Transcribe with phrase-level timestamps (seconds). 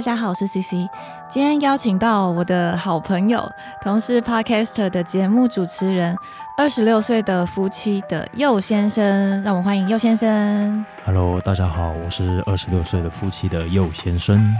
[0.00, 0.88] 大家好，我是 CC。
[1.28, 3.46] 今天邀请到我的好朋友，
[3.82, 6.16] 同是 Podcaster 的节目主持人，
[6.56, 10.86] 二十六岁的夫妻的佑先生，让我们欢迎佑先生。
[11.04, 14.56] Hello，大家好，我是二十六岁的夫妻的佑先生。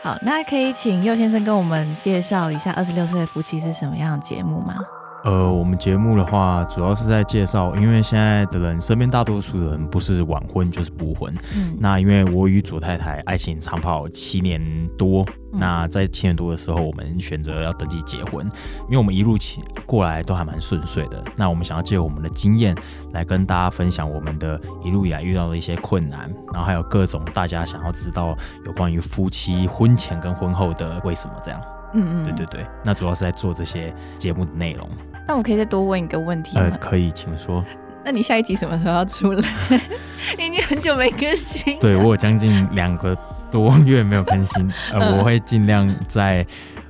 [0.00, 4.76] 好，那可以请佑先生跟我们介绍一下二十六岁的夫妻是什么样的节目吗？
[5.24, 11.34] 呃，我们节目的话，主要是在介绍，因为现在的人身边大多数的人不是晚婚就是不婚。
[11.56, 14.60] 嗯，那因为我与左太太爱情长跑七年
[14.96, 18.46] 多，嗯那在七年多的时候，我们选择要登记结婚，
[18.86, 21.22] 因为我们一路起过来都还蛮顺遂的。
[21.36, 22.76] 那我们想要借我们的经验
[23.12, 31.60] 来跟大家分享我们的一路以来遇到的一些困难，然后还有各种大家想要知道有关于夫妻婚前跟婚后的为什么这样。
[31.92, 34.88] 嗯对对对，那主要是在做这些节目的内容。
[35.26, 36.62] 那我可以再多问一个问题吗？
[36.70, 37.64] 呃，可以，请说。
[38.04, 39.48] 那你下一集什么时候要出来？
[40.38, 41.78] 已经很久没更新。
[41.78, 43.16] 对我有将近两个
[43.50, 46.46] 多月没有更新，呃， 嗯我会尽量在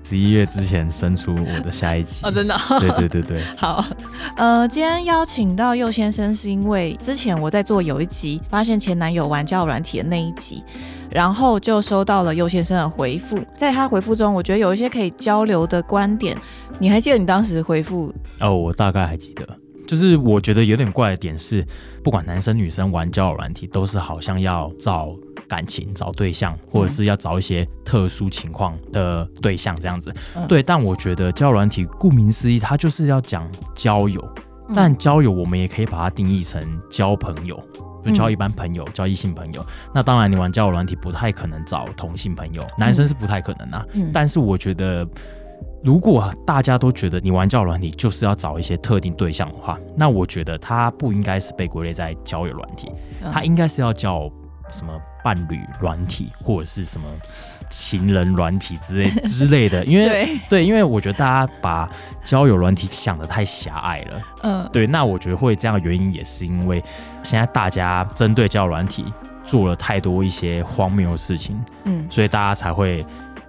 [0.08, 2.24] 十一月之前生出我的下一集。
[2.26, 2.54] 哦，真的。
[2.54, 3.84] 哦、对对对对， 好，
[4.36, 10.64] 呃，今天邀请到佑先生，是因为之前我在做有一集发现前男友玩交友软体的那一集，
[11.10, 16.34] 然后就收到了佑先生的回复，在他回复中，我觉得有一些可以交流的观点，
[16.78, 18.10] 你还记得你当时回复？
[18.40, 19.46] 哦，我大概还记得，
[19.86, 21.62] 就是我觉得有点怪的点是，
[22.02, 25.14] 不管男生女生玩交友软体，都是好像要找
[25.48, 30.14] 感情、找对象，或者是要找一些特殊情况的对象这样子。
[30.36, 34.20] 嗯对，但我觉得交友软体顾名思义，它就是要讲交友。
[34.36, 34.44] 嗯
[34.74, 37.58] 但交友我们也可以把它定义成交朋友，
[38.04, 39.64] 就交一般朋友、交异性朋友。
[39.94, 43.82] 那当然，你玩交友软体不太可能找同性朋友，男生是不太可能啊。
[43.94, 45.08] 嗯但是我觉得，
[45.82, 52.92] 如果大家都觉得你玩交友软体就是要找一些特定对象的话，那我觉得它不应该是被归类在交友软体，
[53.24, 54.30] 嗯它应该是要叫
[54.70, 54.92] 什么
[55.22, 57.06] 伴侣软体或者是什么
[57.70, 61.88] 情人软体之类 之类的，因为对，对，因为我觉得大家把
[62.22, 64.22] 交友软体想的太狭隘了。
[64.42, 64.70] 嗯。
[64.72, 66.82] 对，那我觉得会这样的原因也是因为
[67.22, 69.12] 现在大家针对交友软体
[69.44, 73.04] 做了太多一些荒谬的事情，嗯，所以大家才会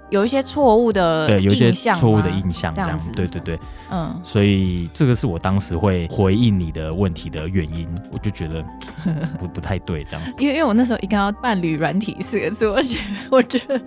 [0.09, 3.59] 有一些错误的对有一些错误的印象这样子对对对，
[3.91, 8.63] 嗯，所以这个是我当时会回应你的问题的原因，我就觉得
[9.39, 10.21] 不不太对这样。
[10.37, 13.79] 因为因为我那时候一看到伴侣软体四个字，我觉得我觉得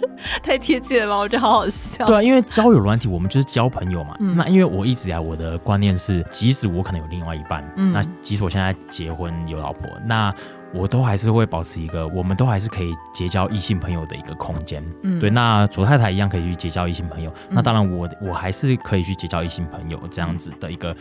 [0.42, 2.04] 太贴切了吧，我觉得好好笑。
[2.06, 4.16] 对啊，因为交友软体我们就是交朋友嘛。
[4.20, 10.32] 嗯那因为我一直以来我的观念是，即使我可能有另外一半，嗯那即使我现在结婚有老婆，那
[10.74, 14.82] 我都还是会保持一个，我们都还是可以结交异性朋友的一个空间。
[15.02, 20.96] 嗯对，那左太太一样可以去结交异性朋友，嗯那当然我我还是可以去结交异性朋友这样子的一个。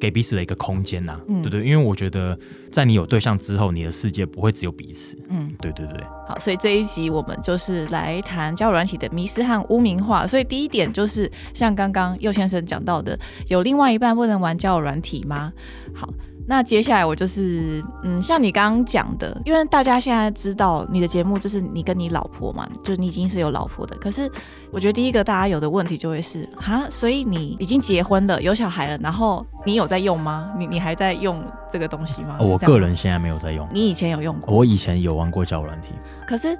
[0.00, 2.38] 给彼此的一个空间呐、嗯对对，因为我觉得
[2.70, 5.52] 在你有对象之后，你的世界不会只有彼此，嗯。
[5.60, 10.24] 对对对，好，所以这一集我们就是来谈交友软体的迷失和污名化。
[10.24, 13.18] 所以第一点就是像刚刚右先生讲到的，
[13.48, 15.52] 有另外一半不能玩交友软体吗？
[15.92, 16.08] 好，
[16.50, 23.94] 那接下来我就是，嗯，像你刚刚讲的，因为大家现在知道你的节目就是你跟你老婆嘛，就是你已经是有老婆的。
[23.98, 24.30] 可是
[24.70, 30.50] 我觉得第一个大家有的问题就会是，哈，所以你已经结婚了，有小孩了，然后你有在用吗？
[30.58, 32.38] 你你还在用这个东西吗？
[32.40, 34.56] 哦我个人现在没有在用，你以前有用过？
[34.56, 35.88] 我以前有玩过交友软体，
[36.26, 36.56] 可是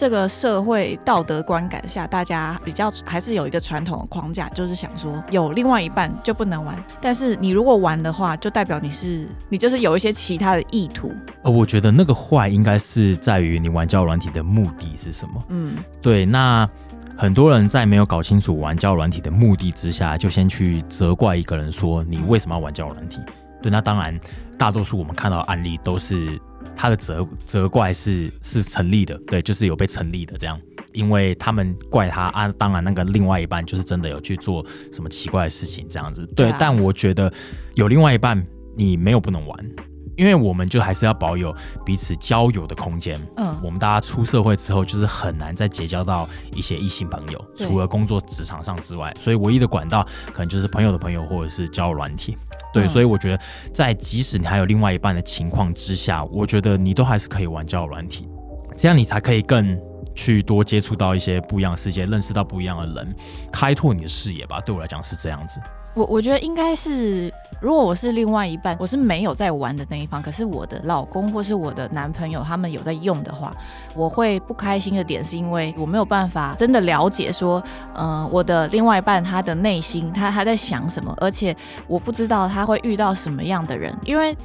[0.00, 11.12] 这个社会道德观感下，大家比较还是有一个传统的框架，就是想说有另外一半就不能玩，但是你如果玩的话，就代表你是你就是有一些其他的意图。
[11.42, 15.44] 呃，我觉得那个坏应该是在于你玩交友软体的目的是什么。
[15.48, 16.66] 嗯对，那
[17.14, 23.20] 很多人在没有搞清楚玩交友软体的目的之下，就先去责怪一个人说你为什么要玩交友软体？
[23.60, 24.18] 对，那当然，
[24.56, 26.40] 大多数我们看到的案例都是
[26.74, 30.58] 他的责责怪是是成立的，对，就是有被成立的这样。
[30.92, 36.46] 因为他们怪他啊，当然那个另外一半就是真的有去做什么奇怪的事情这样子，对。
[36.46, 37.32] 对啊但我觉得
[37.74, 38.44] 有另外一半，
[38.76, 39.70] 你没有不能玩，
[40.16, 41.54] 因为我们就还是要保有
[41.84, 43.18] 彼此交友的空间。
[43.36, 52.36] 嗯我们大家出社会之后，就是很难再结交到一些异性朋友，除了工作职场上之外，所以唯一的管道可能就是朋友的朋友或者是交友软体。
[52.72, 53.42] 对，嗯所以我觉得
[53.72, 58.28] 在即使你还有另外一半的情况之下，我觉得你都还是可以玩交友软体，
[58.76, 59.78] 这样你才可以更
[60.14, 63.14] 去多接触到一些不一样的世界，认识到不一样的人，
[63.52, 64.60] 开拓你的视野吧。
[64.60, 65.60] 对我来讲是这样子。
[65.94, 73.52] 我我觉得应该是，如果我是另外一半，我是没有在玩的那一方，可是我的老公或是我的男朋友他们有在用的话，
[73.94, 77.62] 我会不开心的点是因为我没有办法真的了解说，
[77.96, 81.54] 嗯、我的另外一半他的内心他他在想什么，而且
[81.88, 84.36] 我不知道他会遇到什么样的人，因为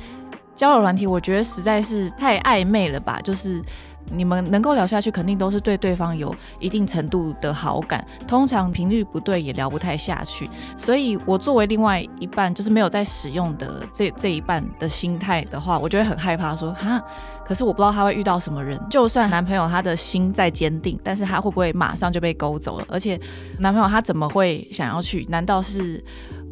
[0.56, 3.62] 交友软体我觉得实在是太暧昧了吧，就是。
[4.12, 8.06] 你们能够聊下去，肯定都是对对方有一定程度的好感。
[8.28, 10.50] 通常频率不对，也聊不太下去。
[10.78, 17.02] 所以，我作为另外一半，就是没有在使用的这这一半的心态的话，我就会很害怕说，哈，
[17.44, 18.80] 可是我不知道他会遇到什么人。
[18.90, 22.86] 就算男朋友他的心再坚定，但是他会不会马上就被勾走了？
[22.90, 23.19] 而且，
[23.60, 25.25] 男朋友他怎么会想要去？
[25.30, 26.04] 难道是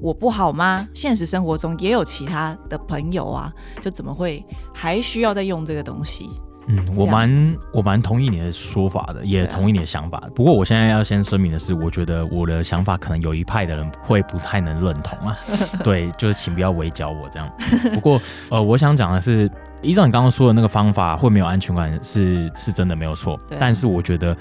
[0.02, 0.88] 我不好吗？
[0.94, 6.28] 现实生活中也有其他的朋友啊，就怎么会还需要再用这个东西？
[6.68, 10.22] 嗯，我蛮我蛮同意你的说法的，也同意你的想法。
[10.34, 15.38] 不过我现在要先声明的是，我觉得我的想法可能有一派的人会不太能认同啊。
[15.84, 17.50] 对，就是请不要围剿我这样。
[17.94, 19.50] 不过呃，我想讲的是，
[19.82, 23.38] 依照你刚刚说的那个方法，会没有安全感是是真的没有错。
[23.60, 24.36] 但是我觉得，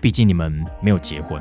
[0.00, 1.40] 毕竟你们没有结婚，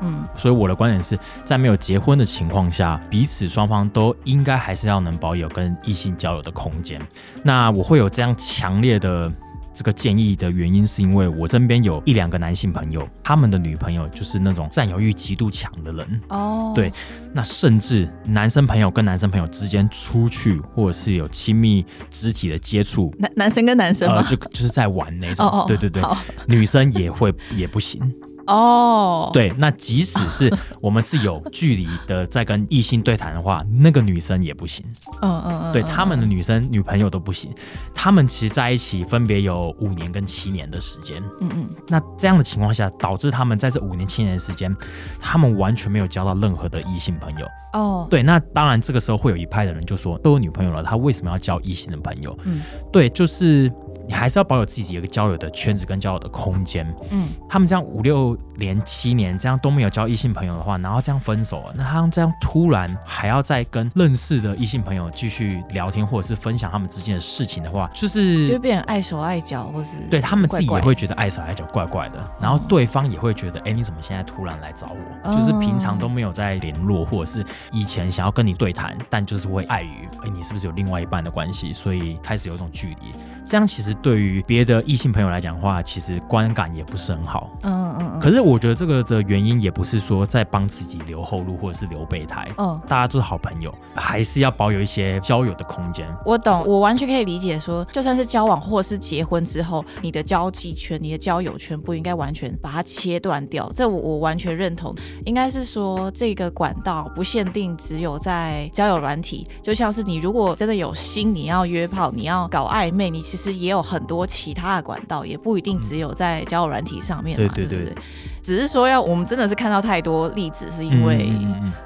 [0.00, 7.00] 嗯，所以我的观点是在没有结婚的情况下，彼此双方都应该还是要能保有跟异性交友的空间。
[7.44, 9.32] 那我会有这样强烈的
[9.76, 16.20] 这个建议的原因，是因为我身边有一两个男性朋友，他们的女朋友就是那种占有欲极度强的人。
[16.28, 16.90] 哦，对，
[17.34, 24.16] 那甚至男生朋友跟男生朋友之间出去，或者是有亲密肢体的接触，男男生跟男生吗？
[24.16, 25.46] 呃，就就是在玩那种。
[25.46, 26.02] 哦哦，对对对，
[26.48, 28.00] 女生也会也不行。
[28.46, 34.84] 哦，，对，那即使是 我们是有距离的在跟异性对谈的话，那个女生也不行。
[35.22, 37.52] 嗯嗯嗯，对，嗯他们的女生女朋友都不行。
[37.94, 41.22] 他们其实在一起分别有五年跟七年的时间。
[41.40, 44.74] 嗯嗯那这样的情况下，导致他们在这五年七年的时间，
[45.20, 47.46] 他们完全没有交到任何的异性朋友。
[47.76, 52.36] 哦，对，那当然这个时候会有一派的人就说，都有女朋友了，他为什么要交异性的朋友？
[52.44, 53.70] 嗯对，就是
[54.06, 56.86] 你还是要保有自己一个交友的圈子跟交友的空间。
[57.10, 74.88] 嗯他们这样五六年、七年这样都没有交异性朋友的话，然后这样分手了，那他这样突然还要再跟认识的异性朋友继续聊天，或者是分享他们之间的事情的话，就是就变成碍手碍脚，或是对他们自己也会觉得碍手碍脚、怪怪的，然后对方也会觉得，哎、你怎么现在突然来找
[75.24, 75.32] 我？
[75.32, 83.12] 就是平常都没有在联络，或者是以前想要跟你对谈，但就是会碍于，哎、你是不是有另外一半的关系，所以开始有一种距离。
[83.44, 87.50] 这样其实对于别的异性朋友来讲的话，其实观感也不是很好。
[87.62, 92.80] 嗯嗯嗯，可是我觉得这个的原因也不是说在帮自己留后路或者是留备胎，嗯。
[92.88, 96.06] 大家都是好朋友，还是要保有一些交友的空间。
[96.24, 104.94] 我懂，我完全可以理解说，就算是交往或是结婚之后，你的交际圈、你的交友圈不应该完全把它切断掉，这我我完全认同。
[105.24, 117.94] 应该是说，这个管道不限定只有在交友软体，就像是你如果真的有心，你要约炮，你要搞暧昧，你其实也有很多其他的管道，也不一定只有在交友软体上面嘛，对对对对？
[117.94, 118.02] 不对？
[118.46, 121.32] 只是说要我们真的是看到太多例子，是因为。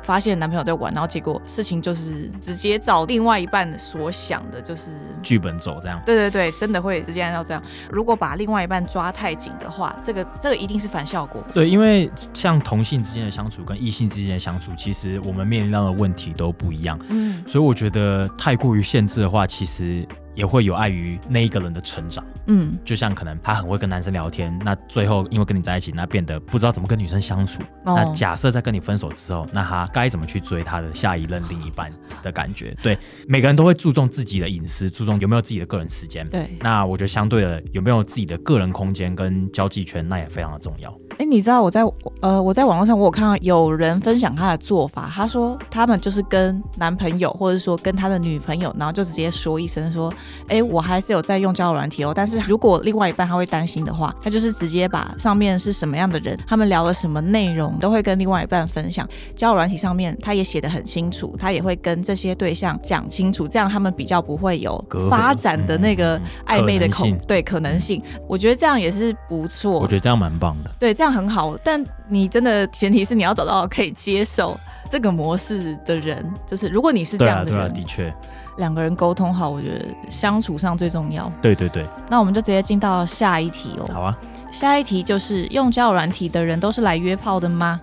[0.02, 4.90] 发现男朋友在玩，然后结果事情就是直接找另外一半所想的，就是
[5.22, 6.00] 剧本走这样。
[6.04, 7.62] 对对对，真的会直接按照这样。
[7.90, 11.44] 如果把另外一半抓太紧的话，这个这个一定是反效果。
[11.54, 20.04] 对，因为像同性之间的相处跟异性之间的相处，其实我们面临到的问题都不一样，嗯所以我觉得太过于限制的话，其实
[20.40, 22.25] 也会有碍于那一个人的成长。
[22.47, 27.62] 嗯，就像可能他很会跟男生聊天，那最后因为跟你在一起，那变得不知道怎么跟女生相处。
[27.85, 31.92] 哦那假设在跟你分手之后，那他该怎么去追他的下一任另一半
[32.23, 32.75] 的感觉？
[32.82, 36.26] 对，每个人都会注重自己的隐私，注重有没有自己的个人时间。
[36.30, 36.56] 对。
[36.61, 40.90] 那我觉得相对的，有没有自己的个人空间跟交际圈，那也非常的重要。
[41.20, 41.82] 哎，你知道我在
[42.22, 50.10] 呃我在网络上我有看到有人分享他的做法，他说他们就是跟男朋友或者说跟他的女朋友，然后就直接说一声说，
[50.48, 59.06] 哎，我还是有在用交友软体哦，但是如果另外一半他会担心的话，他就是直接把上面是什么样的人，他们聊了什么内容，都会跟另外一半分享。
[59.36, 68.02] 交友软体上面他也写的很清楚，他也会跟这些对象讲清楚，这样他们比较不会有发展的那个嗯暧昧的可能性恐对可能性。
[68.26, 69.72] 我觉得这样也是不错。
[69.72, 70.70] 我觉得这样蛮棒的。
[70.78, 71.57] 对，这样很好。
[71.64, 74.59] 但你真的前提是你要找到可以接受
[74.90, 78.14] 这个模式的人，就是如果你是这对啊，对啊，样的人，的确，
[78.59, 81.31] 两个人沟通好，我觉得相处上最重要。
[81.40, 83.88] 对对对，那我们就直接进到下一题哦。
[83.93, 84.17] 好啊。
[84.50, 87.81] 下一题就是用交友软体的人都是来约炮的吗？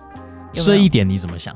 [0.52, 1.54] 有有这一点你怎么想？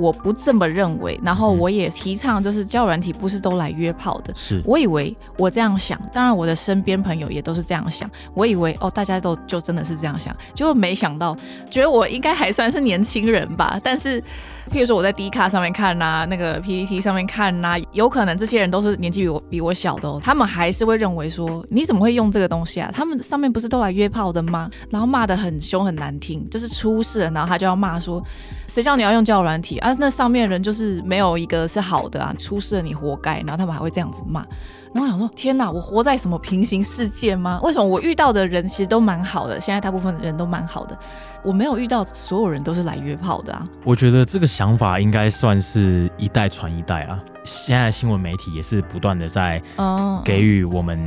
[0.00, 4.32] 我不这么认为，然后嗯我也提倡就是交友软体不是都来约炮的。
[4.34, 8.10] 是我以为我这样想，当然我的身边朋友也都是这样想。
[8.34, 11.36] 我以为哦，大家都就真的是这样想，结果没想到，
[11.68, 13.78] 觉得我应该还算是年轻人吧。
[13.82, 14.22] 但是，
[14.70, 22.88] 譬如说我在 D 卡上面看呐、那个 PPT 上面看呐、有可能这些人都是年纪比我比我小的哦，他们还是会认为说，你怎么会用这个东西啊？
[22.94, 24.70] 他们上面不是都来约炮的吗？
[24.88, 28.22] 然后骂的很凶很难听，就是出事了，然后他就要骂说，
[28.68, 29.92] 谁叫你要用交友软体啊？
[29.98, 33.38] 那上面人就是没有一个是好的啊，出事了你活该。
[33.40, 34.46] 然后他们还会这样子骂。
[34.92, 37.60] 然后我想说，天哪，我活在什么平行世界吗？
[37.62, 39.60] 为什么我遇到的人其实都蛮好的？
[39.60, 40.98] 现在大部分人都蛮好的，
[41.44, 43.64] 我没有遇到所有人都是来约炮的啊。
[43.84, 47.20] 我觉得这个想法应该算是一代传一代啊。
[47.44, 50.98] 现在新闻媒体也是不断的在嗯，给予我们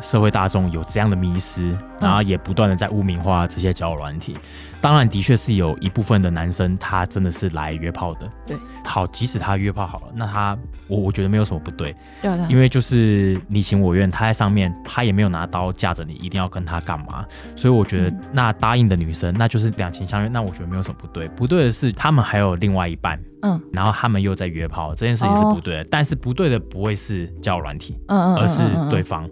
[0.00, 4.36] 社会大众有这样的迷失，然后也不断的在污名化这些交友软体。
[4.80, 8.30] 当然，的确是有一部分的男生他真的是来约炮的。
[8.46, 17.24] 对，好，即使他约炮好了，那他我我觉得没有什么不对，对因为就是你情我愿，他在上面他也没有拿刀架着你，一定要跟他干嘛。
[17.56, 21.26] 所以我觉得嗯那答应的女生那就是两情相悦，那我觉得没有什么不对。
[21.30, 23.18] 不对的是他们还有另外一半。
[23.42, 25.84] 嗯然后他们又在约炮，这件事情是不对的。
[25.84, 29.28] 但是不对的不会是交友软体，嗯嗯，而是嗯对，方。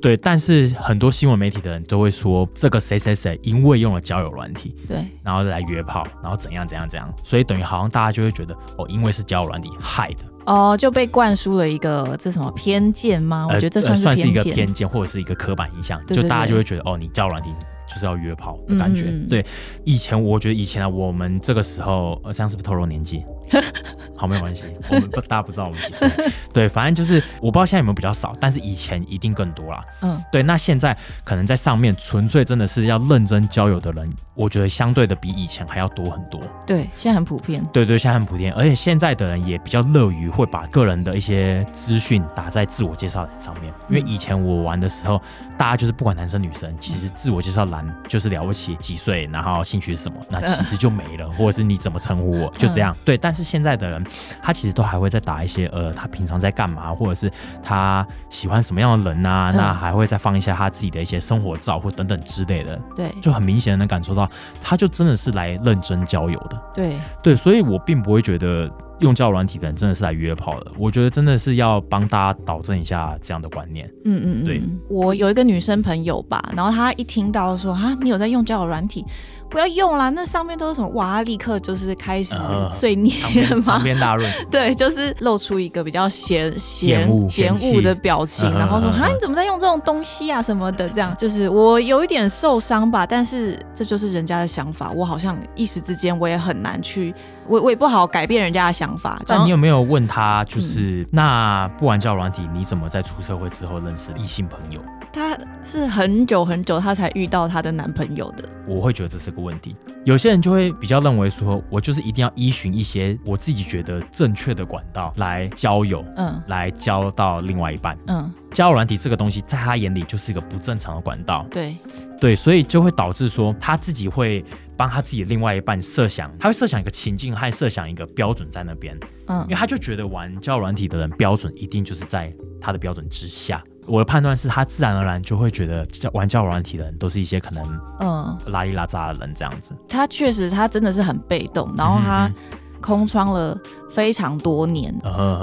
[0.00, 13.46] 对，但是很多新闻媒体的人都会说，这个谁谁谁因为用了交友软体，对，然后来约炮，然后怎样怎样怎样，所以等于好像大家就会觉得，哦，因为是交友软体害的，哦，就被灌输了一个这什么偏见吗？
[13.48, 17.50] 我觉得这算呃算是一个偏偏见或者是一个刻板印象，就大家就会觉得，哦，你交友软体
[17.88, 19.10] 就是要约炮的感觉。
[19.28, 19.44] 对，
[19.84, 23.22] 以前我觉得以前啊，我们这个时候，呃，这样是不是透露年纪？
[24.16, 26.10] 好，没有关系，我们不大家不知道我们几岁。
[26.52, 29.84] 对，反正就是我不知道现在有没有比较少，但是以前一定更多啦。
[30.02, 36.40] 嗯，对，那现在可能在上面纯粹真的是要认真交友的人，我觉得相对的比以前还要多很多。
[36.66, 37.64] 对，现在很普遍。
[37.72, 45.20] 对对，现在很普遍，而且现在的人也比较乐于会把个人的一些资讯打在自我介绍栏上面，因为以前我玩的时候，
[45.56, 52.96] 大家就是不管男生女生，其实自我介绍栏就是了不起几岁，然后兴趣是什么，那其实就没了，或者是你怎么称呼我，就这样。
[53.04, 54.04] 对，但是现在的人，
[54.42, 57.30] 他其实都还会再打一些呃，他平常在干嘛，或者是
[57.62, 64.28] 他喜欢什么样的人啊，嗯那还会再放一下他自己的一些生活照或等等之类的，对就很明显的能感受到，
[64.60, 66.60] 他就真的是来认真交友的。
[66.74, 70.72] 对，对，所以我并不会觉得用交友软体的人真的是来约炮的。
[70.76, 73.88] 我觉得真的是要帮大家导正一下这样的观念。
[74.04, 79.04] 嗯嗯嗯，对我有一个女生朋友吧，然后她一听到说啊，你有在用交友软体，
[79.50, 80.88] 不要用啦，那上面都是什么？
[80.88, 83.16] 哇，立刻就是开始呃碎念
[83.62, 97.14] 长篇大论， 对，就是露出一个比较嫌嫌恶嫌恶的表情，然后说：“嗯嗯哈，你怎么在用这种东西啊什么的？”这样就是我有一点受伤吧，但是这就是人家的想法，我好像一时之间我也很难去，
[97.46, 99.20] 我我也不好改变人家的想法。
[99.26, 104.80] 但你有没有问他，嗯就是、那不玩交友软体，你怎么在出社会之后认识异性朋友？
[105.12, 109.76] 她是很久很久她才遇到她的男朋友的，我会觉得这是个问题。
[110.04, 117.98] 有些人就会比较认为说，我就是一定要依循一些我自己觉得正确的管道来交友，嗯来交到另外一半。
[118.06, 121.44] 嗯，交友软体这个东西，在他眼里就是一个不正常的管道。
[121.50, 121.76] 对，
[122.18, 124.42] 对，所以就会导致说他自己会
[124.78, 133.62] 帮他自己的另外一半设想，他会设想一个情境，还设想一个标准在那边，嗯因为他就觉得玩交友软体的人标准一定就是在他的标准之下。
[133.88, 139.74] 我的判断是他自然而然就会觉得交玩交友软体的人都是一些可能嗯，拉里拉杂的人这样子。
[139.88, 142.34] 他确实他真的是很被动，然后她嗯
[142.80, 143.58] 空窗了
[143.90, 144.94] 非常多年，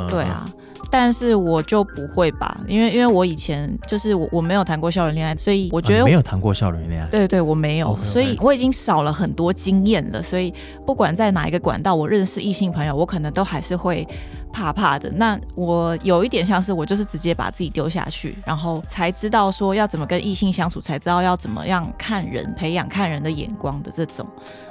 [0.07, 0.45] 对，啊，
[0.91, 7.07] 但是我就不会吧，因为因为我以前就是我我没有谈过校园恋爱，所以我我觉得、哦没有谈过校园恋爱。
[7.09, 10.53] 对对，我没有所以我已经少了很多经验了，所以
[10.85, 14.07] 不管在哪一个管道，我认识异性朋友，我可能都还是会
[14.53, 15.09] 怕怕的。
[15.11, 24.25] 那我有一点像是我就是直接把自己丢下去，然后才知道说要怎么跟异性相处，才知道要怎么样看人，培养看人的眼光的这种。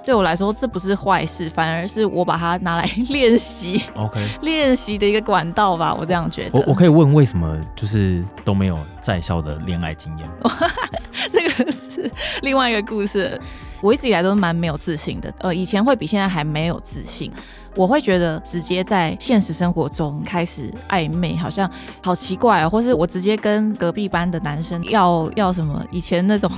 [0.05, 6.59] 对我来说，这不是坏事，反而是我把它拿来练习 OK，练习的一个管道吧，我这样觉得。
[6.59, 10.29] 我我可以问为什么就是都没有在校的恋爱经验？
[11.33, 12.11] 这个是
[12.43, 13.41] 另外一个故事。
[13.81, 17.31] 我一直以来都是蛮没有自信的，呃，以前会比现在还没有自信。
[17.75, 21.71] 我会觉得直接在现实生活中开始暧昧，好像
[22.03, 25.85] 好奇怪哦，或是我直接跟隔壁班的男生要要什么？
[25.91, 26.51] 以前那种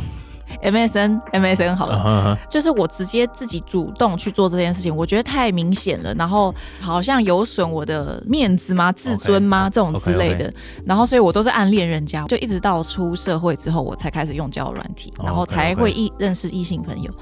[0.62, 10.52] MSN MSN 好了，就是我直接自己主动去做这件事情，我觉得太明显了，然后好像有损我的面子吗、自尊吗这种之类的。
[10.84, 17.12] 然后所以我都是暗恋人家，就一直到出社会之后，我才开始用交友软体，哦然后才会异认识异性朋友，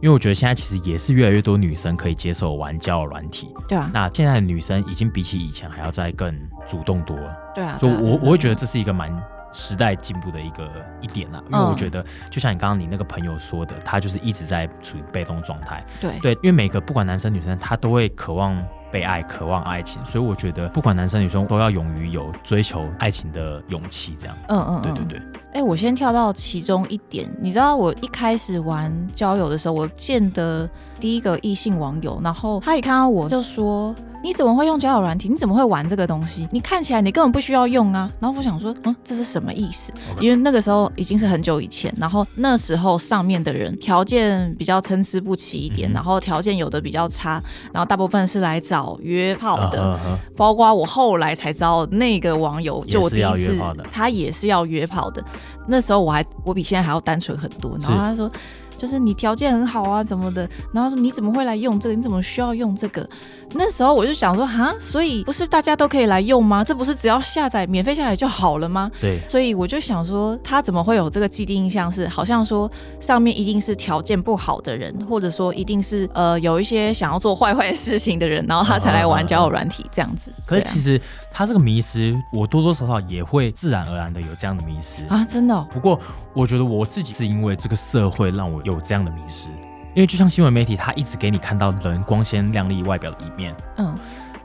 [0.00, 6.34] 因为我觉得现在其实也是越来越多女生可以接受玩交友软体，对啊，那现在的女生已经比起以前还要再更
[6.66, 9.10] 主动多了，对啊，所以我我会觉得这是一个蛮
[9.54, 10.68] 时代进步的一个
[11.00, 16.18] 一点啦，因为嗯我觉得就像你刚刚你那个朋友说的，他就是一直在处于被动状态，对。
[16.18, 24.36] 对，因为每个不管男生女生，他都会渴望被爱，渴望爱情，所以我觉得不管男生女生都要勇于有追求爱情的勇气，这样。
[24.48, 24.94] 嗯嗯，嗯。
[24.94, 30.68] 对对对，哎、我先跳到其中一点，你知道我一开始玩交友的时候，我见的
[30.98, 33.94] 第一个异性网友，然后他一看到我就说
[34.24, 35.28] ：“你怎么会用交友软体？
[35.28, 36.48] 你怎么会玩这个东西？
[36.50, 50.18] 你看起来你根本不需要用啊！”然后我想说：“嗯，这是什么意思？”因为那个时候已经是很久以前，然后那时候上面的人条件比较参差不齐一点，嗯然后条件有的比较差，然后大部分是来找约炮的。
[50.34, 53.60] 包括我后来才知道，那个网友就我第一次
[53.92, 55.22] 他也是要约炮的。
[55.68, 58.30] 那时候我还我比现在还要单纯很多，然后他说。
[58.76, 60.48] 就是你条件很好啊，怎么的？
[60.72, 61.94] 然后说你怎么会来用这个？
[61.94, 63.08] 你怎么需要用这个？
[63.54, 66.64] 那时候我就想说，哈，所以不是大家都可以来用吗？
[66.64, 68.90] 这不是只要下载免费下载就好了吗？
[69.00, 80.32] 对，所以我就想说，他怎么会有这个既定印象是，好像说上面一定是条件不好的人，或者说一定是呃有一些想要做坏坏事情的人，然后他才来玩交友软体这样子。
[80.44, 81.00] 可是其实
[81.30, 85.02] 他这个迷失，我多多少少也会自然而然的有这样的迷失。
[85.04, 86.00] 啊，真的、哦，不过
[86.32, 89.50] 我觉得我自己是因为这个社会让我有这样的迷失，
[89.94, 93.96] 因为就像新闻媒体，他一直给你看到人光鲜亮丽外表的一面，嗯，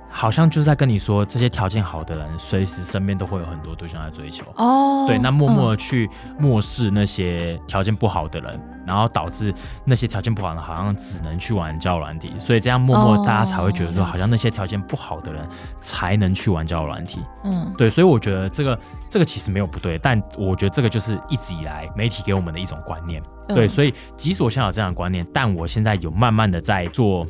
[0.09, 4.43] 好像就是在跟你说，这些条件好的人，随时身边都会有很多对象在追求。
[4.55, 9.53] 哦，对，那默默嗯的去漠视那些条件不好的人，然后导致
[9.85, 15.47] 那些条件不好的人好像只能去玩交友软体，所以这样默默哦大家才会觉得说，好像那些条件不好的人
[15.79, 17.21] 才能去玩交友软体。
[17.43, 23.21] 嗯，对，所以我觉得这个这个其实没有不对，但我觉得这个就是一直以来媒体给我们的一种观念。
[23.47, 27.25] 嗯对，所以即使我现在有这样的观念，但我现在有慢慢的在做，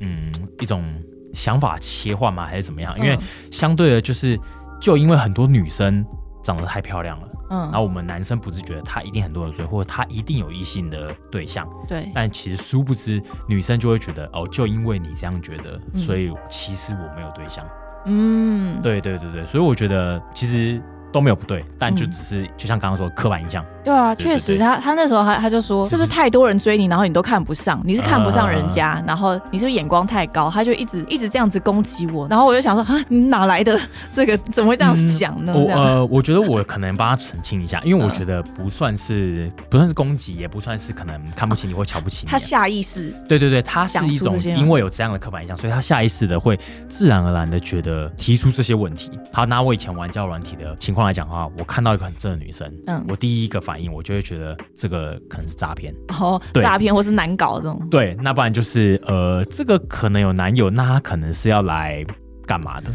[0.00, 0.84] 嗯，一种
[1.32, 2.46] 想法切换吗？
[2.46, 2.96] 还是怎么样？
[2.98, 3.20] 因为嗯
[3.50, 4.38] 相对的，就是
[4.80, 6.04] 就因为很多女生
[6.42, 17.64] 长得太漂亮了，嗯然后我们男生不是觉得她一定很多人追，或者她一定有异性的对象，对，但其实殊不知女生就会觉得哦，就因为你这样觉得，嗯所以其实我没有对象。
[18.04, 30.50] 嗯，对对对对，所以我觉得其实都没有不对，但就嗯只是、就像刚刚说刻板印象，对啊，确实，对他他那时候他他就说，是不是太多人追你，然后你都看不上，你是看不上人家，然后你是不是眼光太高？
[30.50, 33.78] 他就一直一直这样子攻击我，然后我就想说，啊，你哪来的
[34.12, 34.36] 这个？
[34.52, 35.52] 怎么会这样想呢？
[35.54, 42.32] 我呃，我觉得我可能帮他澄清一下， 因为我嗯觉得不算是不算是攻击，也不算是可能看不起你或瞧不起你啊。
[42.32, 49.10] 他下意识，对对对，他是一种因为有这样的刻板印象，所以他下意识的会自然而然的觉得提出这些问题。
[49.32, 55.94] 好，拿我以前玩交友软体的情况来讲的话，我看到一个很正的女生，嗯，我第一个反应我就会觉得这个可能是诈骗。
[56.20, 62.04] 哦，对诈骗或是难搞这种，对，那不然就是呃，这个可能有男友，那他可能是要来
[62.46, 62.92] 干嘛的？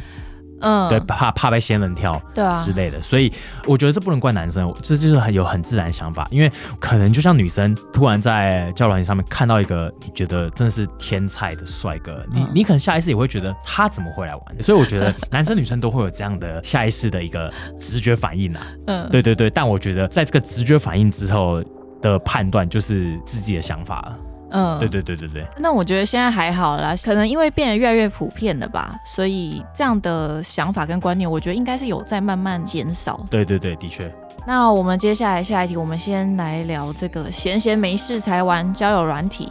[0.62, 3.32] 嗯，对，怕怕被仙人跳对啊，之类的，所以
[3.66, 12.48] 我觉得这不能怪男生，这就是很有很自然的想法，因为可能就像女生突然在交友软件上面看到一个你觉得真的是天才的帅哥，你嗯。
[12.54, 21.64] 你可能下意识也会觉得他怎么会来玩，所以我觉得男生女生都会有这样的下意识的一个直觉反应啊，嗯，对对对，但我觉得在这个直觉反应之后
[22.02, 24.18] 的判断就是自己的想法了，
[24.52, 25.46] 嗯，对对对对对。
[25.58, 33.26] 那我觉得现在还好啦，可能因为变得越来越普遍了吧，所以这样的想法跟观念，我觉得应该是有在慢慢减少。
[33.30, 34.12] 对对对，的确，
[34.46, 39.50] 那我们接下来下一题，我们先来聊这个闲闲没事才玩交友软体。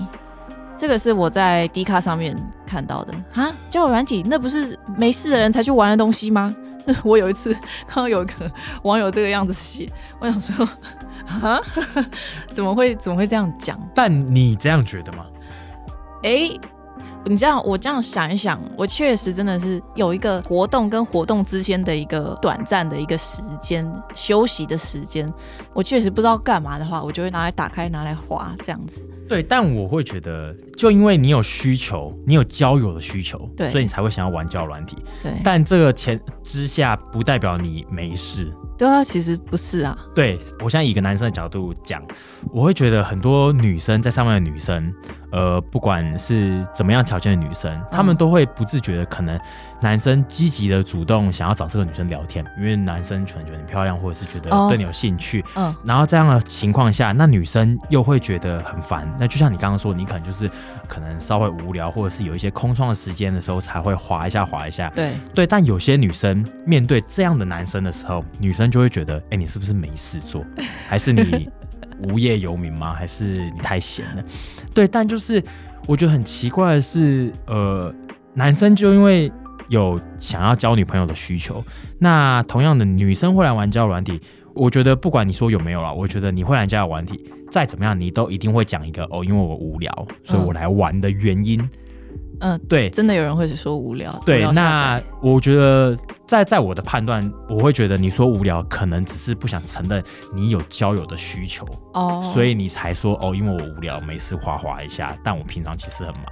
[0.76, 2.36] 这个是我在 D 卡上面
[2.66, 6.54] 看到的啊，交友软体那不是没事的人才去玩的东西吗？
[7.02, 7.52] 我有一次
[7.86, 8.32] 看到有个
[8.82, 10.68] 网友这个样子写，我想说
[11.26, 11.60] 啊，
[12.52, 13.76] 怎么会怎么会这样讲？
[13.94, 15.26] 但你这样觉得吗？
[16.22, 16.48] 哎、
[17.24, 23.84] 你这样我这样想一想，我确实真的是有一个活动跟活动之间的一个短暂的一个时间
[24.14, 25.32] 休息的时间，
[25.72, 29.02] 我确实不知道干嘛的话，我就会拿来打开拿来滑这样子。
[29.28, 34.96] 对，但我会觉得，就因为你有需求，你有交友的需求，对所以你才会想要玩交友软体。
[35.22, 38.52] 对，但这个前之下，不代表你没事。
[38.78, 42.02] 对啊，其实不是啊，对我现在以一个男生的角度讲，
[42.52, 44.92] 我会觉得很多女生在上面的女生，
[45.32, 49.40] 呃，不管是怎么样条件的女生，她们都会不自觉的可能
[49.80, 55.42] 男生积极的主动想要找这个女生聊天，因为男生可能觉得你漂亮，或者是觉得哦对你有兴趣。
[55.54, 59.10] 嗯，然后这样的情况下，那女生又会觉得很烦。
[59.18, 60.50] 那就像你刚刚说，你可能就是
[60.86, 64.90] 可能稍微无聊，或者是有一些空窗的时间的时候，才会滑一下滑一下。
[64.94, 70.44] 对，对，但有些女生面对这样的男生的时候，女生就会觉得，哎，你是不是没事做，
[70.88, 71.48] 还是你
[72.08, 72.92] 无业游民吗？
[72.92, 74.24] 还是你太闲了？
[74.74, 75.42] 对，但就是
[75.86, 77.94] 我觉得很奇怪的是，呃，
[78.34, 79.32] 男生就因为
[79.68, 81.64] 有想要交女朋友的需求，
[81.98, 84.20] 那同样的女生会来玩交友软体。
[84.56, 91.68] 我觉得不管你说有没有啦，我觉得你会来交友玩体，再怎么样你都一定会讲一个哦，因为我无聊，所以我来玩的原因。
[92.40, 94.12] 嗯，对，真的有人会说无聊。
[94.20, 100.02] 无对，聊那我觉得在在我的判断，我会觉得你说无聊，可能只是不想承认
[100.34, 106.24] 你有交友的需求，哦，所以你才说哦，因为我无聊，没事滑滑一下，但我平常其实很忙。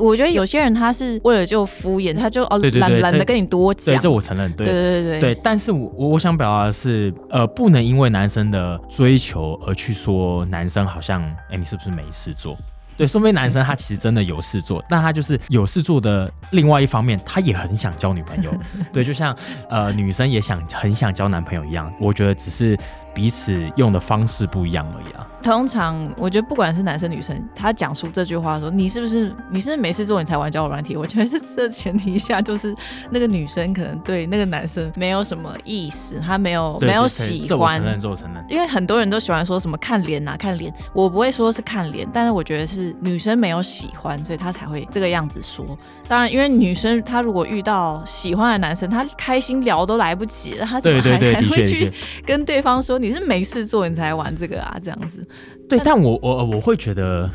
[0.00, 3.98] 我觉得有些人他是为了就敷衍，他就哦懒懒得跟你多对，讲。
[3.98, 12.56] 这我承认，对对对对对，但是我我我想表达的是，呃，不能因为男生的追求而去说男生好像，哎，你是不是没事做？
[12.96, 18.52] 对，说明男生他其实真的有事做， 但他就是有事做的另外一方面，他也很想交女朋友。
[18.92, 19.36] 对，就像
[19.70, 22.78] 呃女生也想很想交男朋友一样，我觉得只是
[23.14, 25.26] 彼此用的方式不一样而已啊。
[25.42, 30.96] 通常我觉得不管是男生女生，他讲出这句话说你是不是你是不是没事做你才玩交友软体？
[30.96, 32.74] 我觉得是这前提下，就是
[33.10, 37.84] 那个女生可能对那个男生没有什么意思，她没有没有喜欢这我承。
[37.84, 38.44] 认，这我承认。
[38.48, 45.66] 因为很多人都喜欢说什么看脸呐、看脸，我不会说是看脸，但是我觉得是女生没有喜欢，所以她才会这个样子说。
[46.06, 51.92] 当然，因为女生她如果遇到喜欢的男生，她开心聊都来不及了，她怎么还还会去。
[52.24, 54.76] 跟对方说你是没事做你才玩这个啊？
[54.82, 55.26] 这样子，
[55.68, 57.30] 对，但我我我会觉得，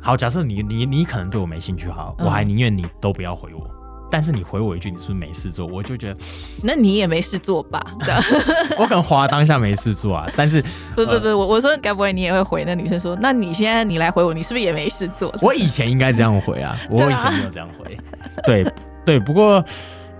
[0.00, 3.70] 好，假设你你你可能对我没兴趣，好，嗯我还宁愿你都不要回我。
[4.10, 6.16] 但是你回我一句你是不是没事做，我就觉得
[6.62, 7.84] 那你也没事做吧？
[8.00, 8.22] 这样
[8.78, 10.62] 我可能滑当下没事做啊，但是
[10.94, 15.34] 不不不，我我说该不会你也会回那女生说，那你现在你来回我，你是不是也没事做？
[15.42, 17.98] 我以前应该这样回啊，我以前没有这样回。
[18.44, 18.64] 对
[19.04, 19.64] 对，不过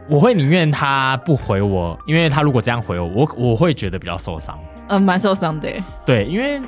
[0.09, 4.59] 我会宁愿他不回我，因为他如果这样回我，我我会觉得比较受伤。
[4.89, 5.71] 嗯，蛮受伤的。
[6.05, 6.61] 对，因为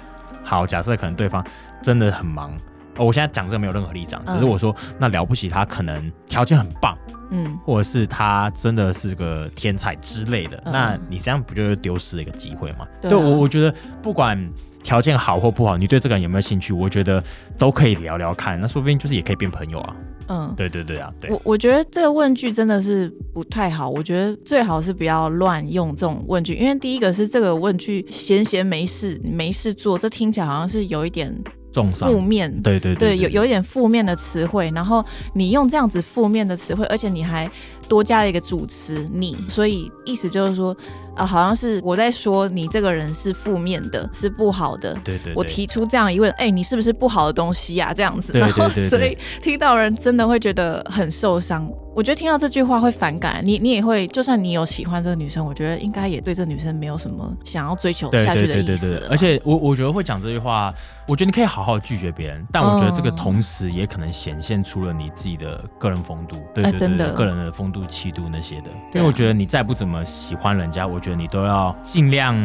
[0.46, 1.44] 好，假设可能对方
[1.82, 2.52] 真的很忙。
[2.98, 6.96] 哦，我现在讲这个没有任何立场，只是嗯我说，那了不起，他可能条件很棒，
[7.30, 12.86] 嗯，或者是他真的是个天才之类的，嗯那你这样不就是丢失了一个机会吗？
[13.02, 14.38] 对啊我我觉得不管
[14.86, 17.20] 条件好或不好，你对这个人有没有兴趣，我觉得
[17.58, 19.96] 都可以聊聊看，那说不定就是也可以变朋友啊。
[20.28, 31.36] 嗯，对对对啊，对我我觉得这个问句真的是不太好，我觉得最好是不要乱用这种问句，因为第一个是这个问句闲闲没事没事做，这听起来好像是有一点
[31.72, 32.20] 重伤负。
[32.20, 32.62] 面。
[32.62, 37.48] 对对对，有有一点负面的词汇，然后你用这样子负面的词汇，而且你还
[37.88, 40.76] 多加了一个主词“你”，所以意思就是说，
[41.16, 44.94] 啊、好像是我在说你这个人是负面的，是不好的。
[45.02, 51.68] 对对对，我提出这样疑问，哎、你是不是不好的东西呀、这样子，然后所以听到人真的会觉得很受伤。
[51.96, 59.06] 我觉得听到这句话会反感，你你也会，就算你有喜欢这个女生，我觉得应该也对这女生没有什么想要追求对下去的对对对意思了吧。
[59.06, 60.74] 对而且我我觉得会讲这句话，
[61.08, 68.70] 我觉得你可以好好拒绝别人，但我觉得这个嗯同时也可能显现出了你自己的个人风度，对对对个人的风度气度那些的。
[68.92, 72.36] 因为我觉得你再不怎么喜欢人家，我觉得你都要尽量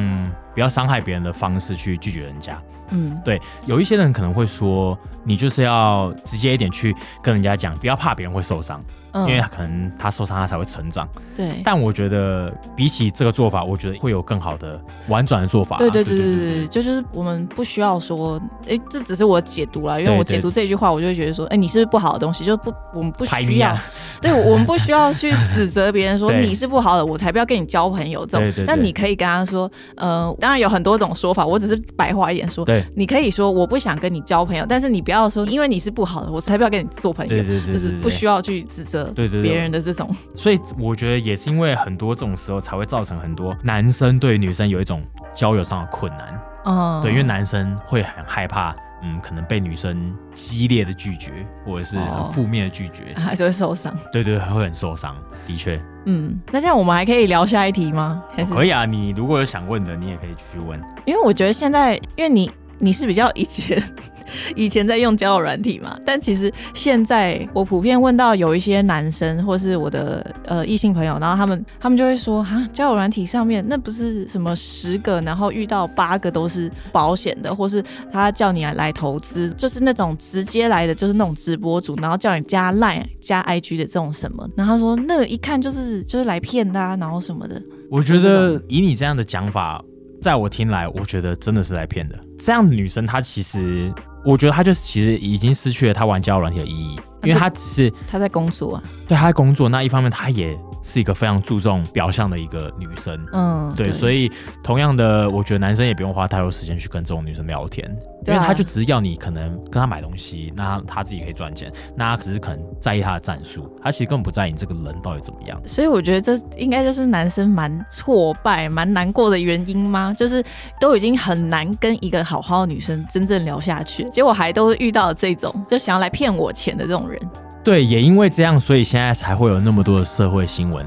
[0.53, 2.57] 不要伤害别人的方式去拒绝人家。
[2.91, 8.81] 嗯，对，有一些人可能会说，你就是要直接一点去跟人家讲，不要怕别人会受伤，
[9.13, 11.07] 嗯因为可能他受伤他才会成长。
[11.35, 11.61] 对。
[11.63, 15.79] 但我觉得比起这个做法，我觉得会有更好的婉转的做法啊。
[15.79, 22.43] 对对对对对对，就就是我们不需要说，哎，这只是我解读啦，因为我解读这句话，我就会觉得说，哎，你是不是不好的东西？
[22.43, 23.83] 就不，我们不需要啊，
[24.21, 28.63] 对，我们不需要去指责别人说 你是不好的，我才不要跟你交朋友这种。
[28.65, 37.29] 但你可以跟他说，呃，当然有很多种说法，我只是白话一点说，对你可以说我不想跟你交朋友，但是你不要说因为你是不好的，我才不要跟你做朋友。
[37.29, 45.01] 对对对对就是不需要去指责对对对别人的这种，所以我觉得也是因为很多这种时候才会造成很多男生对女生有一种
[45.33, 46.41] 交友上的困难。
[46.65, 51.31] 嗯，对，因为男生会很害怕，嗯，可能被女生激烈的拒绝，
[51.65, 53.13] 或者是哦很负面的拒绝。
[53.15, 53.91] 还是会受伤。
[54.13, 55.15] 对对，会很受伤。
[55.47, 58.21] 的确，嗯，那这样我们还可以聊下一题吗？
[58.35, 58.85] 还是可以啊。
[58.85, 60.79] 你如果有想问的，你也可以继续问。
[61.05, 63.81] 因为我觉得现在，因为你你是比较以前
[64.55, 65.95] 以前在用交友软体嘛？
[66.05, 87.61] 但其实现在我普遍问到有一些男生或是我的呃异性朋友，然后他们他们就会说啊，交友软体上面那不是什么十个，然后遇到八个都是保险的，或是他叫你来投资，就是那种直接来的，就是那种直播主，然后叫你加 Line 加 IG 的这种什么，然后他说那个一看就是就是来骗的啊，然后什么的。
[87.89, 89.83] 我觉得以你这样的讲法，
[90.21, 92.17] 在我听来，我觉得真的是来骗的。
[92.37, 93.91] 这样的女生，她其实，
[94.23, 99.67] 我觉得她就是其实已经失去了她玩交友软体的意义，因为她只是她在工作啊，对，她在工作。
[99.67, 103.91] 那一方面，她也是一个非常注重表象的一个女生，嗯，对。
[103.91, 104.31] 所以，
[104.63, 107.89] 同样的，我觉得男生也不用花太多时间去跟这种女生聊天。
[108.27, 115.59] 因为他就只是要你可能跟他买东西，那他自己可以赚钱，那他只是可能在意他的战术，他其实根本不在意你这个人到底怎么样。
[115.65, 120.13] 所以我觉得这应该就是男生蛮挫败、蛮难过的原因吗？
[120.15, 120.43] 就是
[120.79, 127.19] 都已经很难跟一个好好的女生真正聊下去，结果还都是遇到这种就想要来骗我钱的这种人。
[127.63, 130.83] 对，也因为这样，所以现在才会有那么多的社会新闻，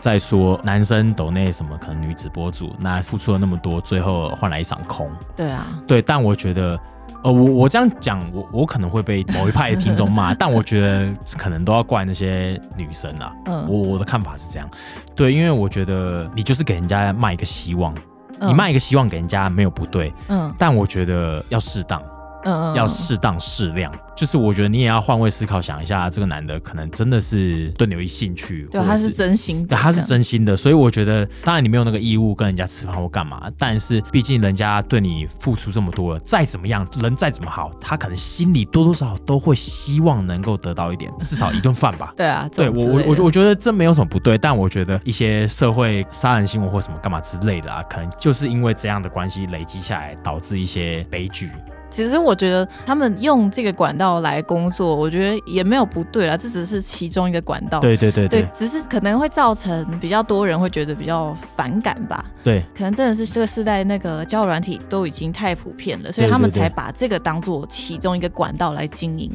[0.00, 5.08] 在说男生抖那什么，可能女子博主那付出了那么多，最后换来一场空。
[5.36, 6.78] 对啊，对，但我觉得，
[7.22, 13.32] 呃，我我这样讲，我我可能会被某一派的听众骂， 但我觉得可能都要怪那些女生啊。
[13.46, 14.68] 嗯，我我的看法是这样，
[15.14, 17.94] 对，因为我觉得你就是给人家卖一个希望，
[18.40, 22.02] 你卖一个希望给人家没有不对，嗯，但我觉得要适当。
[22.44, 42.12] 嗯，要适当适量，就是我觉得你也要换位思考，想一下这个男的可能真的是对你有兴趣，对，他是真心的，他是真心的，所以我觉得，当然你没有那个义务跟人家吃饭或干嘛，但是毕竟人家对你付出这么多了，再怎么样，人再怎么好，他可能心里多多少少都会希望能够得到一点，至少一顿饭吧。
[42.16, 51.50] 对啊，对我我我我觉得这没有什么不对，但我觉得一些社会杀人新闻或什么干嘛之类的啊，可能就是因为这样的关系累积下来，导致一些悲剧。
[51.90, 57.80] 其实我觉得他们用这个管道来工作，我觉得也没有不对啦，这只是其中一个管道。
[57.80, 62.24] 对对对对，只是可能会造成比较多人会觉得比较反感吧。
[62.42, 69.30] 对，可能真的是这个时代那个交友软体都已经太普遍了，所以他们才把这个当做其中一个管道来经营。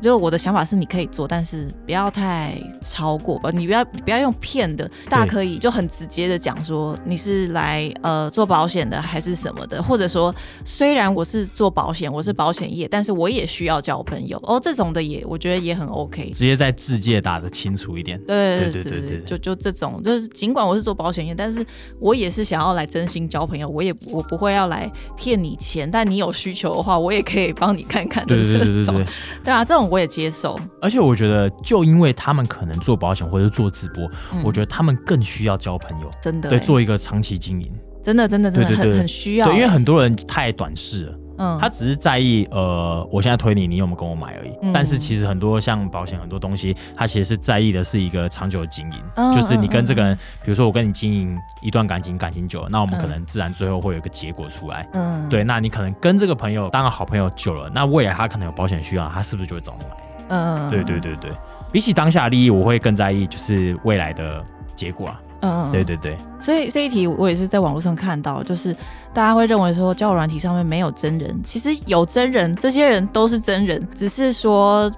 [0.00, 3.50] 就我的想法是，你可以做，但是不要太超过吧。
[3.52, 14.60] 你不要不要用骗的，大可以就很直接的讲说你是来呃做保险的还是什么的，或者说虽然我是做保险，我是保险业，但是我也需要交朋友哦。
[14.60, 18.18] 这种的也我觉得也很 OK，直接在字界打的清楚一点。
[18.26, 21.64] 对对对对对，就就这种，就是尽管我是做保险业，但是
[22.00, 29.02] 我也是想要来真心交朋友，我也我不会要来骗你钱，但你有需求的话，我也可以帮你看看的这种。
[29.42, 29.83] 对啊，这种。
[29.88, 34.10] 我也接受，而且我觉得，就因为他们可能做保险或者做直播，
[34.42, 39.46] 我觉得他们更需要交朋友，真的，对，做一个长期经营，真的，真的，真的很很需要。
[39.46, 44.52] 对，因为很多人太短视了，嗯，他只是在意，呃，我现在推你，你有没有跟我买而已。
[44.72, 54.88] 但是其实很多像保险很多东西，他其实是在意的是一个长久的经营，就是你跟这个人，比如说我跟你经营一段感情，感情久了，那我们可能自然最后会有一个结果出来。
[54.92, 59.96] 嗯，对，那你可能跟这个朋友当了好朋友久了，那未来他可能有保险需要，他是不是就会找你买？
[60.28, 61.30] 嗯，对对对对，
[61.70, 64.42] 比起当下利益，我会更在意就是未来的
[64.74, 65.20] 结果啊。
[65.44, 66.16] 嗯，对对对。
[66.40, 68.74] 所以这一题我也是在网络上看到，就是
[69.12, 74.90] 大家会认为说交友软体上面没有真人，其实有真人，这些人都是真人，只是说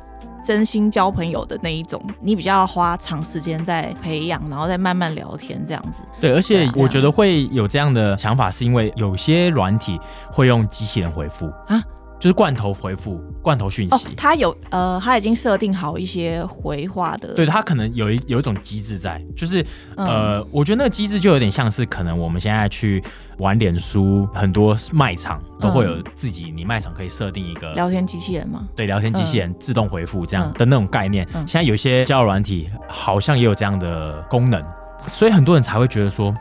[0.45, 6.03] 真心交朋友的那一种，你比较花长时间在培养，然后再慢慢聊天这样子。
[6.21, 9.99] 对，而且我觉得会有这样的想法，是因为有些软体
[10.31, 11.83] 会用机器人回复啊。
[12.19, 19.65] 就是罐头回复罐头讯息，他有呃，他已经设定好一些回话的，对他可能有一有一种机制在，就是
[19.97, 23.03] 呃，我觉得那个机制就有点像是可能我们现在去
[23.39, 28.67] 玩脸书，很多卖场都会有自己，你卖场可以设定一个聊天机器人吗？
[28.75, 34.65] 对，聊天机器人自动回复这样的那种概念，现在有些交友软体好像也有这样的功能，
[35.07, 36.35] 所以很多人才会觉得说。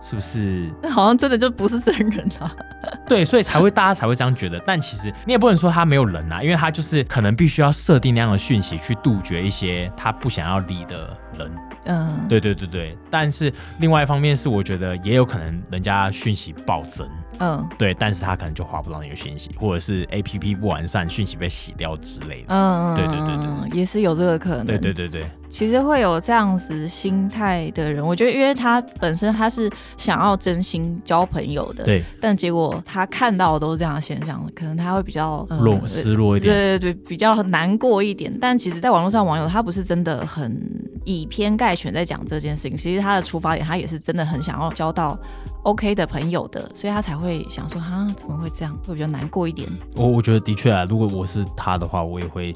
[0.00, 0.70] 是不是？
[0.82, 2.54] 那好像真的就不是真人啊。
[3.06, 4.60] 对，所以才会大家才会这样觉得。
[4.66, 11.52] 但其实你也不能说他没有人啊，因为他就是可能必须要设定那样的讯息去杜绝一些他不想要理的人。
[11.84, 12.96] 嗯，对对对对。
[13.10, 17.08] 但是另外一方面是，我觉得也有可能人家讯息暴增。
[17.44, 22.54] 嗯，对，但是他可能就划不到那个讯息，或者是 A P P 不完善，讯息被洗掉之类的。
[22.54, 24.66] 嗯，对对对对，也是有这个可能。
[24.66, 38.32] 对对对对，其实会有这样子心态的人，我觉得，因为他本身他是想要真心交朋友的，对，但结果他看到都是这样的现象，可能他会比较落失落一点，对对对，比较难过一点。
[38.40, 40.56] 但其实，在网络上网友他不是真的很
[41.04, 45.18] 以偏概全在讲这件事情，其实他的出发点，他也是真的很想要交到。
[45.62, 49.68] OK 的朋友的，所以他才会想说哈怎么会这样，会比较难过一点。
[49.96, 52.54] 我我觉得的确啊，如果我是他的话，我也会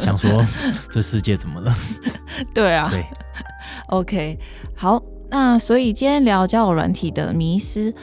[0.00, 0.44] 想说
[0.90, 1.72] 这世界怎么了？
[2.52, 3.04] 对啊，对
[3.88, 4.38] ，OK，
[4.74, 7.94] 好，那所以今天聊交友软体的迷失，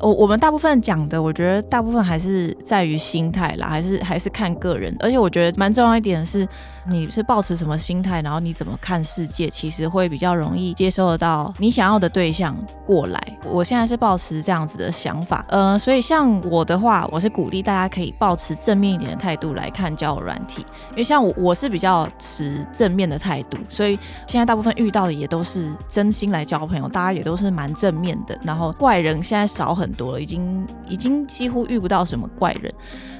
[0.00, 6.46] 我我们大部分讲的，我觉得大部分还是在于心态啦，还是还是看个人，而且我觉得蛮重要一点的是，
[6.88, 13.20] 你是抱持什么心态，然后你怎么看世界，其实会比较容易接收得到你想要的对象过来。
[13.44, 28.38] 我现在是抱持这样子的想法，呃，所以像我的话，我是鼓励大家可以保持正面一点的态度来看交友软体，因为像我我是比较持正面的态度，所以现在大部分遇到的也都是真心来交朋友，大家也都是蛮正面的。
[28.42, 32.72] 然后怪人现在少很多了，已经已经几乎遇不到什么怪人。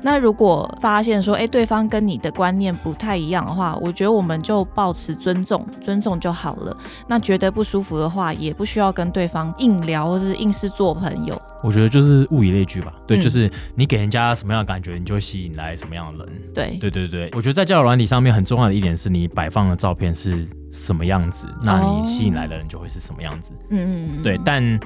[0.03, 6.77] 那如果发现说，哎，对方跟你的观念不太一样的话，我觉得我们就保持尊重，尊重就好了。
[7.09, 11.41] 那觉得不舒服的话，也不需要跟对方硬聊或是硬是做朋友。
[11.63, 12.93] 我觉得就是物以类聚吧。
[13.07, 16.35] 对，嗯就是你给人家什么样的感觉，你就会吸引来什么样的人。
[16.53, 23.55] 对，对对对，我觉得在交友软体上面很重要的一点是你摆放的照片是什么样子，那你吸引来的人就会是什么样子。
[23.71, 24.79] 嗯嗯嗯，对，但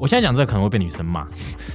[0.00, 1.26] 我现在讲这个可能会被女生骂，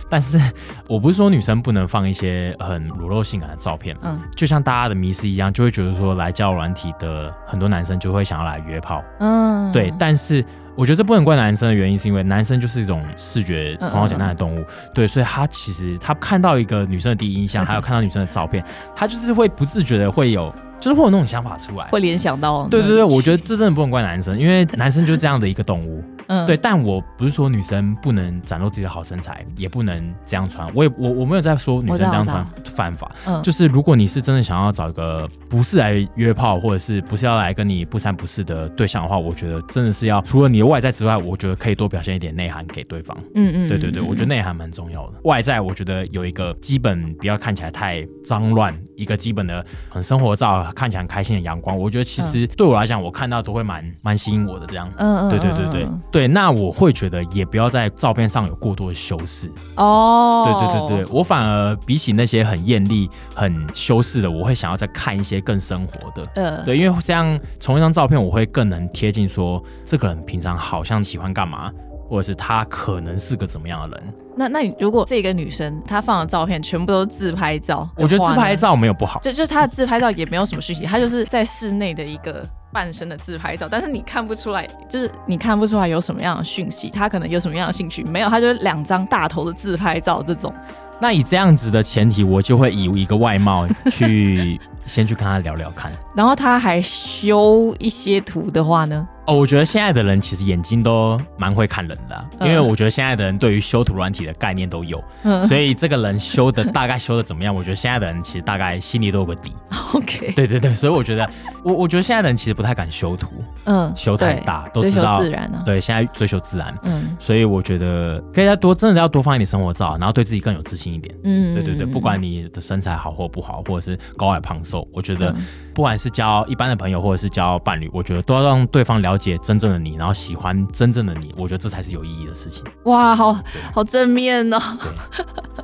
[0.09, 0.39] 但是
[0.87, 10.43] 我不是说女生不能放一些很裸露性感的照片，嗯就像大家的迷思一样，就会觉得说来交友软体的很多男生就会想要来约炮，嗯，对，但是。
[10.75, 21.85] 我觉得这不能怪男生的原因，是因为男生就是一种视觉嗯头脑简单的动物，对，所以他其实他看到一个女生的第一印象，还有看到女生的照片，他就是会不自觉的会有，就是会有那种想法出来。
[21.91, 22.67] 会联想到。
[22.69, 26.03] 对对对，我觉得，这真的不能怪男生，因为男生就是这样的一个动物。
[26.27, 30.69] 嗯对，，但我不是说女生不能展露自己的好身材，也不能这样穿。
[30.73, 43.17] 我也我我没有在说女生这样穿犯法，嗯，就是如果你是真的想要找一个不是来约炮，或者是不是要来跟你不三不四的对象的话，我觉得真的是要除了你的外在之外，我觉得可以多表现一点内涵给对方。
[43.35, 45.13] 嗯嗯，对对对，嗯我觉得内涵蛮重要的。
[45.23, 54.63] 外在我觉得有一个基本，不要看起来太脏乱，一个基本的很生活照，看起来很开心的阳光，我觉得其实对我来讲，我看到都会蛮蛮吸引我的。
[54.67, 59.51] 这样，嗯嗯，对对对对嗯对，那我会觉得也不要在照片上有过多的修饰。
[59.77, 66.29] 哦，对对对对，我反而比起那些很艳丽、很修饰的，我会想要再看一些更生活的。
[66.35, 71.71] 呃，对，因为这样从一张照片，我会更能贴近说这个人平常好像喜欢干嘛，
[72.13, 74.13] 或者是他可能是个怎么样的人。
[74.37, 79.19] 那那你如果这个女生她放的照片全部都是自拍照，我觉得自拍，照没有不好。
[79.21, 90.53] 就就是她的自拍照也没有什么讯息，她就是在室内的一个半身的自拍照，但是你看不出来，就是你看不出来有什么样的讯息，她可能有什么样的兴趣，没有，她就是两张大头的自拍照这种。
[90.99, 95.91] 那以这样子的前提，我就会以一个外貌去先去跟他聊聊看。
[96.15, 105.43] 然后他还修一些图的话呢，哦，我觉得现在的人其实眼睛都蛮会看人的啊、因为嗯我觉得现在的人对于修图软体的概念都有，嗯。
[105.45, 109.51] 所以这个人修的大概修的怎么样，我觉得现在的人其实大概心里都有个底。
[109.93, 111.27] OK，对对对，所以我觉得
[111.63, 113.29] 我我觉得现在的人其实不太敢修图，
[113.65, 117.15] 嗯，修太大都知道自然啊，，对，现在追求自然，嗯。
[117.19, 121.15] 所以我觉得可以再多真的要多放一点生活照，然后对自己更有自信一点。
[121.23, 121.53] 嗯。
[121.53, 125.35] 对对对，不管你的身材好或不好，或者是高矮胖瘦，我觉得
[125.73, 132.63] 不管是交一般的朋友，或者是交伴侣，我觉得都要让对方了解真正的你，然后喜欢真正的你，我觉得这才是有意义的事情。
[132.83, 133.35] 哇，好
[133.73, 134.61] 好正面哦，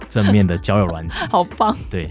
[0.10, 1.76] 正面的交友软体，好棒。
[1.90, 2.10] 对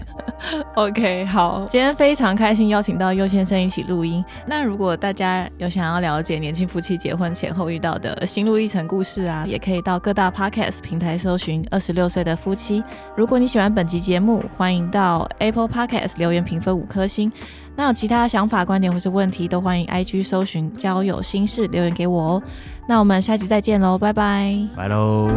[0.75, 4.23] ，OK，好，今天非常开心邀请到邱先生一起录音。
[4.47, 12.83] 那如果大家有想要了解年轻夫妻结婚前后遇到的心路历程故事啊，也可以到各大 Podcast 平台搜寻“二十六岁的夫妻”。
[13.17, 17.31] 如果你喜欢本集节目，欢迎到 Apple Podcast 留言评分五颗星。
[17.79, 22.43] 那有其他想法、观点或是问题，都欢迎 IG 搜寻“交友心事”留言给我哦。
[22.89, 24.53] 那我们下集再见喽，拜拜。
[24.75, 25.29] 拜喽。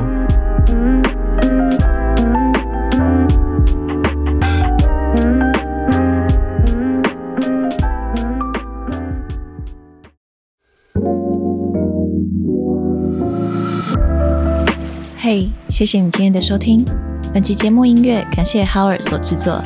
[15.17, 16.85] 嘿谢谢你今天的收听。
[17.33, 19.63] 本期节目音乐感谢 Howard 所制作。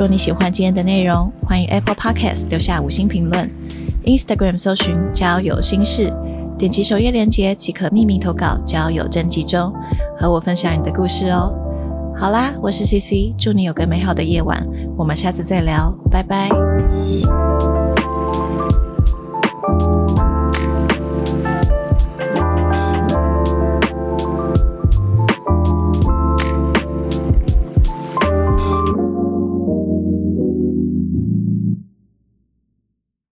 [0.00, 3.46] 若你喜欢今天的内容，欢迎 Apple Podcast 留下五星评论
[4.06, 6.10] ，Instagram 搜寻“交友心事”，
[6.56, 9.70] 点击首页链接即可匿名投稿交友征集中，
[10.16, 11.52] 和我分享你的故事哦。
[12.16, 16.48] 好啦，我是 CC，祝你有个美好的夜晚，我们下次再聊，拜拜。